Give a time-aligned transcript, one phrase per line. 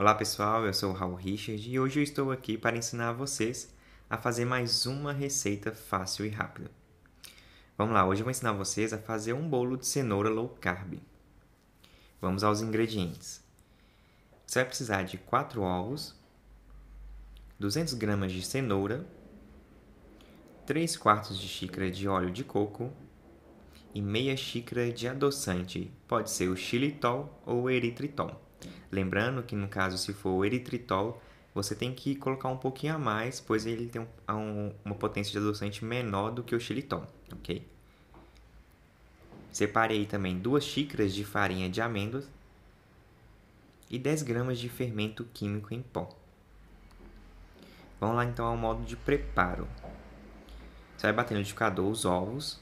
[0.00, 3.70] Olá pessoal, eu sou o Raul Richard e hoje eu estou aqui para ensinar vocês
[4.08, 6.70] a fazer mais uma receita fácil e rápida.
[7.76, 10.94] Vamos lá, hoje eu vou ensinar vocês a fazer um bolo de cenoura low carb.
[12.18, 13.44] Vamos aos ingredientes.
[14.46, 16.18] Você vai precisar de 4 ovos,
[17.58, 19.06] 200 gramas de cenoura,
[20.64, 22.90] 3 quartos de xícara de óleo de coco
[23.94, 28.48] e meia xícara de adoçante, pode ser o xilitol ou eritritol.
[28.90, 31.20] Lembrando que no caso se for o eritritol,
[31.54, 35.32] você tem que colocar um pouquinho a mais, pois ele tem um, um, uma potência
[35.32, 37.66] de adoçante menor do que o xilitol, ok?
[39.52, 42.28] Separei também duas xícaras de farinha de amêndoas
[43.90, 46.08] e 10 gramas de fermento químico em pó.
[47.98, 49.66] Vamos lá então ao modo de preparo.
[50.96, 52.60] Você vai bater no liquidificador os ovos.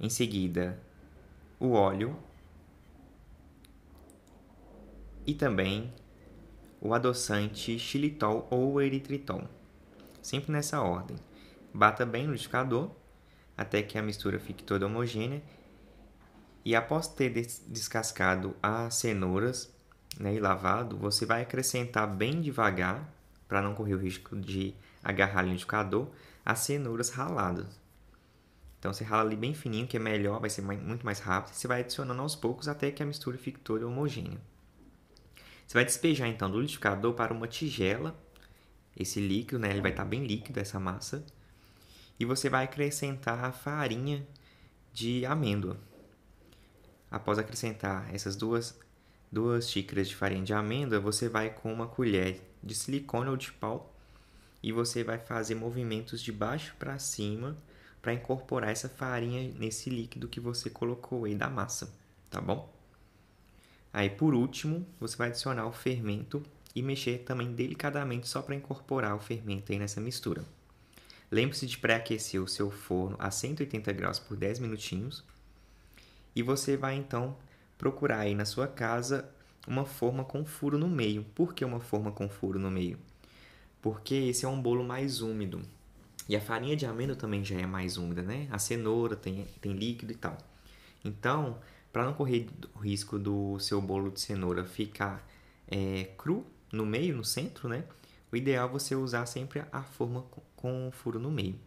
[0.00, 0.78] Em seguida,
[1.60, 2.16] o óleo
[5.26, 5.92] e também
[6.80, 9.42] o adoçante xilitol ou eritritol.
[10.22, 11.16] Sempre nessa ordem.
[11.72, 12.90] Bata bem no liquidificador
[13.56, 15.42] até que a mistura fique toda homogênea.
[16.64, 19.72] E após ter descascado as cenouras
[20.18, 23.12] né, e lavado, você vai acrescentar bem devagar,
[23.48, 26.08] para não correr o risco de agarrar no liquidificador,
[26.44, 27.80] as cenouras raladas.
[28.78, 31.54] Então você rala ali bem fininho, que é melhor, vai ser muito mais rápido.
[31.54, 34.40] Você vai adicionando aos poucos até que a mistura fique toda homogênea.
[35.66, 38.16] Você vai despejar então do liquidificador para uma tigela,
[38.96, 39.70] esse líquido, né?
[39.70, 41.24] Ele vai estar bem líquido essa massa.
[42.18, 44.26] E você vai acrescentar a farinha
[44.92, 45.76] de amêndoa.
[47.10, 48.78] Após acrescentar essas duas,
[49.30, 53.52] duas xícaras de farinha de amêndoa, você vai com uma colher de silicone ou de
[53.52, 53.92] pau
[54.62, 57.56] e você vai fazer movimentos de baixo para cima
[58.00, 61.92] para incorporar essa farinha nesse líquido que você colocou aí da massa,
[62.30, 62.75] tá bom?
[63.96, 66.42] Aí por último, você vai adicionar o fermento
[66.74, 70.44] e mexer também delicadamente só para incorporar o fermento aí nessa mistura.
[71.30, 75.24] Lembre-se de pré-aquecer o seu forno a 180 graus por 10 minutinhos.
[76.34, 77.38] E você vai então
[77.78, 79.30] procurar aí na sua casa
[79.66, 81.24] uma forma com furo no meio.
[81.34, 82.98] Por que uma forma com furo no meio?
[83.80, 85.62] Porque esse é um bolo mais úmido.
[86.28, 88.46] E a farinha de amêndoa também já é mais úmida, né?
[88.50, 90.36] A cenoura tem, tem líquido e tal.
[91.02, 91.58] Então,
[91.96, 95.26] para não correr o risco do seu bolo de cenoura ficar
[95.66, 97.84] é, cru no meio, no centro, né?
[98.30, 100.22] O ideal é você usar sempre a forma
[100.54, 101.58] com furo no meio.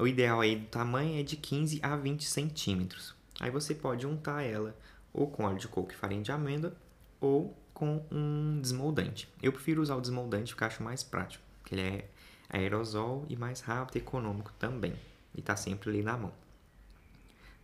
[0.00, 3.14] O ideal aí do tamanho é de 15 a 20 centímetros.
[3.38, 4.76] Aí você pode untar ela
[5.12, 6.74] ou com óleo de coco e farinha de amêndoa
[7.20, 9.28] ou com um desmoldante.
[9.40, 12.08] Eu prefiro usar o desmoldante porque acho mais prático, porque ele é
[12.48, 14.94] aerosol e mais rápido e econômico também.
[15.36, 16.43] E está sempre ali na mão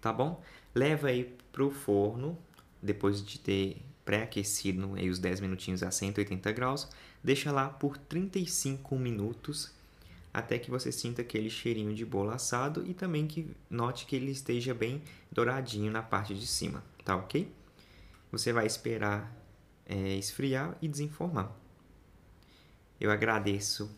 [0.00, 0.43] tá bom?
[0.75, 2.38] Leva aí pro forno,
[2.83, 6.88] depois de ter pré-aquecido aí os 10 minutinhos a 180 graus,
[7.22, 9.72] deixa lá por 35 minutos
[10.33, 14.31] até que você sinta aquele cheirinho de bolo assado e também que note que ele
[14.31, 17.53] esteja bem douradinho na parte de cima, tá ok?
[18.31, 19.37] Você vai esperar
[19.87, 21.53] é, esfriar e desenformar.
[23.00, 23.91] Eu agradeço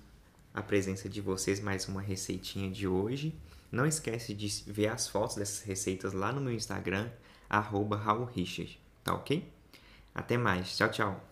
[0.55, 3.35] a presença de vocês mais uma receitinha de hoje.
[3.73, 7.11] Não esquece de ver as fotos dessas receitas lá no meu Instagram,
[7.49, 9.51] arroba Raul Richard, tá ok?
[10.15, 11.32] Até mais, tchau, tchau!